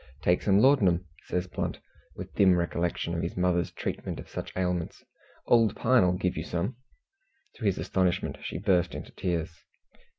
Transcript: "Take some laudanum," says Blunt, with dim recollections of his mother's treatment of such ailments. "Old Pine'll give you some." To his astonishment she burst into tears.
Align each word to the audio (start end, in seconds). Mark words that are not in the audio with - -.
"Take 0.23 0.41
some 0.41 0.57
laudanum," 0.57 1.05
says 1.27 1.45
Blunt, 1.45 1.77
with 2.15 2.33
dim 2.33 2.55
recollections 2.57 3.15
of 3.17 3.21
his 3.21 3.37
mother's 3.37 3.69
treatment 3.69 4.19
of 4.19 4.29
such 4.31 4.51
ailments. 4.57 5.03
"Old 5.45 5.75
Pine'll 5.75 6.13
give 6.17 6.35
you 6.35 6.43
some." 6.43 6.75
To 7.57 7.65
his 7.65 7.77
astonishment 7.77 8.39
she 8.41 8.57
burst 8.57 8.95
into 8.95 9.11
tears. 9.11 9.51